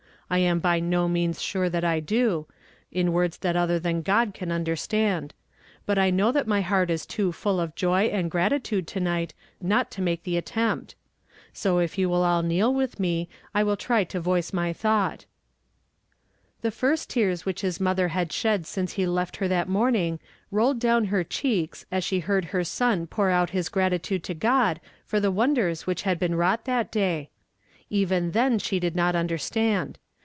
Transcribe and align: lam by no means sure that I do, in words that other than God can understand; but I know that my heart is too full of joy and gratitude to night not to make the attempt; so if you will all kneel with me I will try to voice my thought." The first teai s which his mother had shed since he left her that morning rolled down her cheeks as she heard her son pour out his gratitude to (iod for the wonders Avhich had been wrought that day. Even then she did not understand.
lam 0.33 0.61
by 0.61 0.79
no 0.79 1.09
means 1.09 1.41
sure 1.41 1.67
that 1.69 1.83
I 1.83 1.99
do, 1.99 2.47
in 2.89 3.11
words 3.11 3.39
that 3.39 3.57
other 3.57 3.77
than 3.79 4.01
God 4.01 4.33
can 4.33 4.49
understand; 4.49 5.33
but 5.85 5.99
I 5.99 6.09
know 6.09 6.31
that 6.31 6.47
my 6.47 6.61
heart 6.61 6.89
is 6.89 7.05
too 7.05 7.33
full 7.33 7.59
of 7.59 7.75
joy 7.75 8.03
and 8.03 8.31
gratitude 8.31 8.87
to 8.87 9.01
night 9.01 9.33
not 9.59 9.91
to 9.91 10.01
make 10.01 10.23
the 10.23 10.37
attempt; 10.37 10.95
so 11.51 11.79
if 11.79 11.97
you 11.97 12.07
will 12.07 12.23
all 12.23 12.43
kneel 12.43 12.73
with 12.73 12.97
me 12.97 13.27
I 13.53 13.63
will 13.65 13.75
try 13.75 14.05
to 14.05 14.21
voice 14.21 14.53
my 14.53 14.71
thought." 14.71 15.25
The 16.61 16.71
first 16.71 17.09
teai 17.11 17.33
s 17.33 17.45
which 17.45 17.59
his 17.59 17.81
mother 17.81 18.07
had 18.07 18.31
shed 18.31 18.65
since 18.65 18.93
he 18.93 19.05
left 19.05 19.35
her 19.35 19.49
that 19.49 19.67
morning 19.67 20.17
rolled 20.49 20.79
down 20.79 21.03
her 21.07 21.25
cheeks 21.25 21.85
as 21.91 22.05
she 22.05 22.21
heard 22.21 22.45
her 22.45 22.63
son 22.63 23.05
pour 23.05 23.29
out 23.31 23.49
his 23.49 23.67
gratitude 23.67 24.23
to 24.23 24.35
(iod 24.35 24.77
for 25.05 25.19
the 25.19 25.29
wonders 25.29 25.83
Avhich 25.83 26.03
had 26.03 26.17
been 26.17 26.35
wrought 26.35 26.63
that 26.63 26.89
day. 26.89 27.31
Even 27.89 28.31
then 28.31 28.59
she 28.59 28.79
did 28.79 28.95
not 28.95 29.13
understand. 29.13 29.97